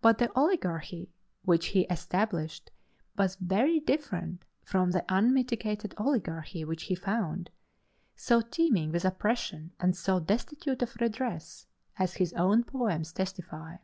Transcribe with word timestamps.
But 0.00 0.18
the 0.18 0.30
oligarchy 0.38 1.10
which 1.44 1.66
he 1.74 1.80
established 1.90 2.70
was 3.18 3.34
very 3.34 3.80
different 3.80 4.44
from 4.62 4.92
the 4.92 5.04
unmitigated 5.08 5.94
oligarchy 5.98 6.64
which 6.64 6.84
he 6.84 6.94
found, 6.94 7.50
so 8.14 8.40
teeming 8.40 8.92
with 8.92 9.04
oppression 9.04 9.72
and 9.80 9.96
so 9.96 10.20
destitute 10.20 10.80
of 10.80 10.94
redress, 11.00 11.66
as 11.98 12.14
his 12.14 12.32
own 12.34 12.62
poems 12.62 13.12
testify. 13.12 13.78